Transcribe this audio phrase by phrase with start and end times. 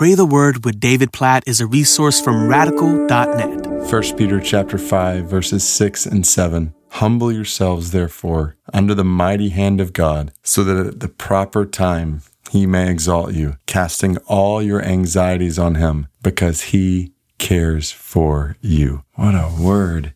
[0.00, 3.66] Pray the Word with David Platt is a resource from radical.net.
[3.66, 6.74] 1 Peter chapter 5 verses 6 and 7.
[6.92, 12.22] Humble yourselves therefore under the mighty hand of God, so that at the proper time
[12.50, 19.04] he may exalt you, casting all your anxieties on him, because he cares for you.
[19.16, 20.14] What a word.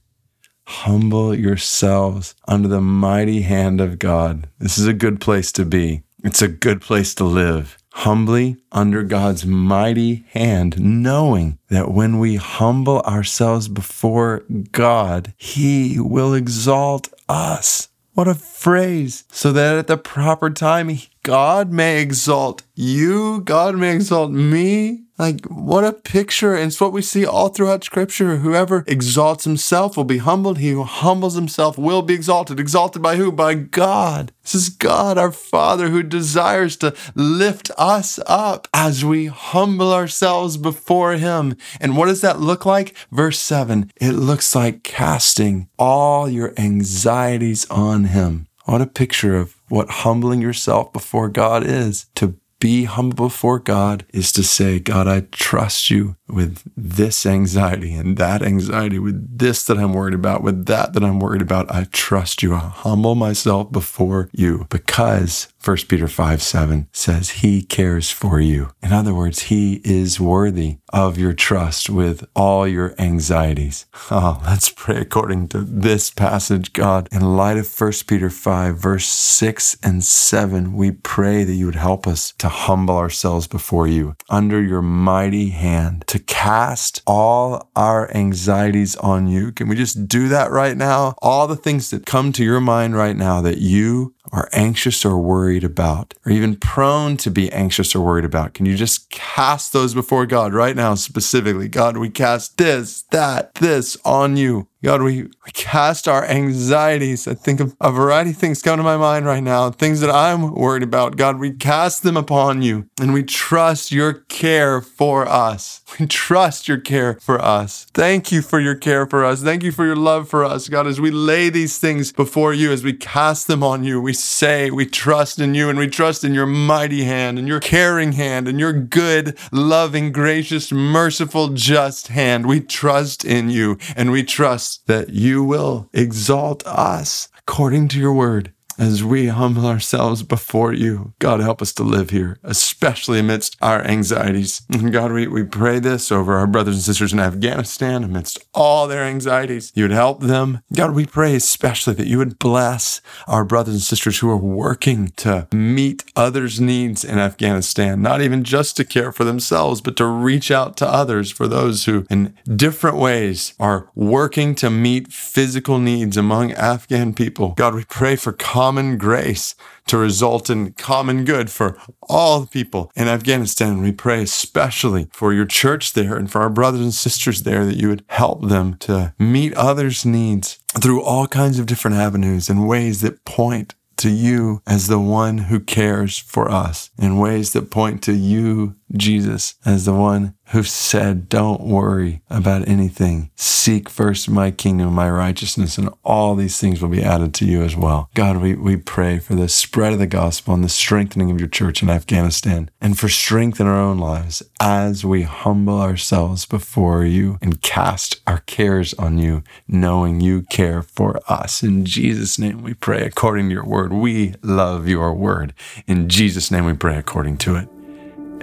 [0.66, 4.48] Humble yourselves under the mighty hand of God.
[4.58, 6.04] This is a good place to be.
[6.22, 12.36] It's a good place to live humbly under God's mighty hand, knowing that when we
[12.36, 17.88] humble ourselves before God, He will exalt us.
[18.12, 19.24] What a phrase.
[19.30, 20.90] So that at the proper time,
[21.22, 25.03] God may exalt you, God may exalt me.
[25.16, 26.54] Like, what a picture.
[26.54, 28.38] And it's what we see all throughout Scripture.
[28.38, 30.58] Whoever exalts himself will be humbled.
[30.58, 32.58] He who humbles himself will be exalted.
[32.58, 33.30] Exalted by who?
[33.30, 34.32] By God.
[34.42, 40.56] This is God, our Father, who desires to lift us up as we humble ourselves
[40.56, 41.56] before Him.
[41.80, 42.94] And what does that look like?
[43.10, 48.48] Verse 7 it looks like casting all your anxieties on Him.
[48.64, 54.06] What a picture of what humbling yourself before God is to be humble before God
[54.14, 59.64] is to say, God, I trust you with this anxiety and that anxiety, with this
[59.66, 61.70] that I'm worried about, with that that I'm worried about.
[61.74, 62.54] I trust you.
[62.54, 68.70] I humble myself before you because 1 Peter 5 7 says he cares for you.
[68.82, 73.86] In other words, he is worthy of your trust with all your anxieties.
[74.16, 77.08] Oh, let's pray according to this passage, God.
[77.10, 81.74] In light of 1 Peter 5, verse 6 and 7, we pray that you would
[81.74, 88.08] help us to humble ourselves before you under your mighty hand, to cast all our
[88.16, 89.50] anxieties on you.
[89.50, 91.16] Can we just do that right now?
[91.20, 95.18] All the things that come to your mind right now that you are anxious or
[95.18, 99.72] worried about, or even prone to be anxious or worried about, can you just cast
[99.72, 101.66] those before God right now, specifically?
[101.66, 104.68] God, we cast this, that, this on you.
[104.84, 107.26] God, we, we cast our anxieties.
[107.26, 110.10] I think of a variety of things come to my mind right now, things that
[110.10, 111.16] I'm worried about.
[111.16, 115.80] God, we cast them upon you and we trust your care for us.
[116.00, 117.86] We trust your care for us.
[117.94, 119.44] Thank you for your care for us.
[119.44, 120.68] Thank you for your love for us.
[120.68, 124.12] God, as we lay these things before you, as we cast them on you, we
[124.12, 128.12] say we trust in you and we trust in your mighty hand and your caring
[128.12, 132.46] hand and your good, loving, gracious, merciful, just hand.
[132.46, 138.14] We trust in you and we trust that you will exalt us according to your
[138.14, 141.14] word as we humble ourselves before you.
[141.18, 144.62] God, help us to live here, especially amidst our anxieties.
[144.70, 148.86] And God, we, we pray this over our brothers and sisters in Afghanistan amidst all
[148.86, 149.72] their anxieties.
[149.74, 150.60] You would help them.
[150.72, 155.08] God, we pray especially that you would bless our brothers and sisters who are working
[155.16, 160.06] to meet others' needs in Afghanistan, not even just to care for themselves, but to
[160.06, 165.78] reach out to others for those who, in different ways, are working to meet physical
[165.78, 167.50] needs among Afghan people.
[167.56, 168.32] God, we pray for
[168.64, 169.54] common grace
[169.86, 173.82] to result in common good for all people in Afghanistan.
[173.82, 177.76] We pray especially for your church there and for our brothers and sisters there that
[177.76, 182.66] you would help them to meet others' needs through all kinds of different avenues and
[182.66, 187.70] ways that point to you as the one who cares for us in ways that
[187.70, 193.30] point to you, Jesus, as the one who said, Don't worry about anything.
[193.34, 197.62] Seek first my kingdom, my righteousness, and all these things will be added to you
[197.62, 198.10] as well.
[198.14, 201.48] God, we, we pray for the spread of the gospel and the strengthening of your
[201.48, 207.04] church in Afghanistan and for strength in our own lives as we humble ourselves before
[207.04, 211.62] you and cast our cares on you, knowing you care for us.
[211.62, 213.92] In Jesus' name we pray according to your word.
[213.92, 215.54] We love your word.
[215.86, 217.73] In Jesus' name we pray according to it.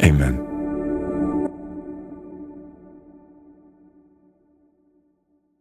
[0.04, 0.51] Amen.